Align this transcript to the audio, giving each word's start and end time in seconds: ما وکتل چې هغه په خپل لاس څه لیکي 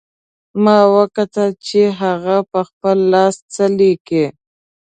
ما 0.63 0.79
وکتل 0.97 1.49
چې 1.67 1.81
هغه 2.01 2.37
په 2.51 2.59
خپل 2.69 2.97
لاس 3.13 3.35
څه 3.53 3.65
لیکي 3.77 4.25